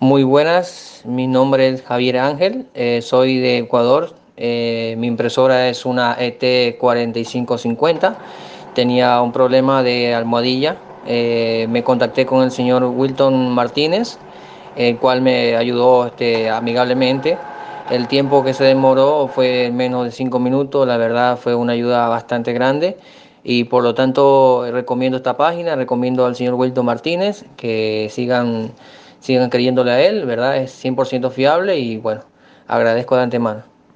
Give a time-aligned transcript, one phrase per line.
[0.00, 4.14] Muy buenas, mi nombre es Javier Ángel, eh, soy de Ecuador.
[4.36, 8.14] Eh, mi impresora es una ET4550.
[8.76, 10.76] Tenía un problema de almohadilla.
[11.04, 14.18] Eh, me contacté con el señor Wilton Martínez,
[14.76, 17.36] el cual me ayudó este, amigablemente.
[17.90, 20.86] El tiempo que se demoró fue menos de cinco minutos.
[20.86, 22.98] La verdad fue una ayuda bastante grande
[23.42, 28.70] y por lo tanto recomiendo esta página, recomiendo al señor Wilton Martínez que sigan
[29.20, 30.56] sigan creyéndole a él, ¿verdad?
[30.58, 32.22] Es 100% fiable y bueno,
[32.66, 33.77] agradezco de antemano.